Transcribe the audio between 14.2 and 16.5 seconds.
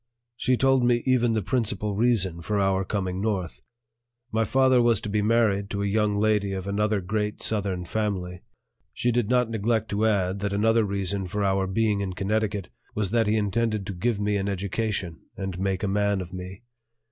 an education and make a man of